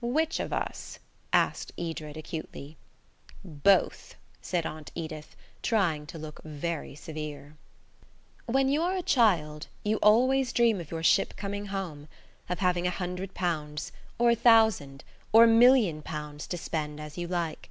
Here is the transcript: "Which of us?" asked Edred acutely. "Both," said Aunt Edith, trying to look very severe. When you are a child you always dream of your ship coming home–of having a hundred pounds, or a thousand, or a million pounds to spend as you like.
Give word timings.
"Which 0.00 0.40
of 0.40 0.50
us?" 0.50 0.98
asked 1.30 1.72
Edred 1.76 2.16
acutely. 2.16 2.78
"Both," 3.44 4.14
said 4.40 4.64
Aunt 4.64 4.90
Edith, 4.94 5.36
trying 5.62 6.06
to 6.06 6.16
look 6.16 6.42
very 6.42 6.94
severe. 6.94 7.58
When 8.46 8.70
you 8.70 8.80
are 8.80 8.96
a 8.96 9.02
child 9.02 9.66
you 9.84 9.98
always 9.98 10.54
dream 10.54 10.80
of 10.80 10.90
your 10.90 11.02
ship 11.02 11.36
coming 11.36 11.66
home–of 11.66 12.58
having 12.60 12.86
a 12.86 12.90
hundred 12.96 13.34
pounds, 13.34 13.92
or 14.18 14.30
a 14.30 14.34
thousand, 14.36 15.04
or 15.34 15.44
a 15.44 15.48
million 15.48 16.00
pounds 16.00 16.46
to 16.46 16.56
spend 16.56 16.98
as 16.98 17.18
you 17.18 17.28
like. 17.28 17.68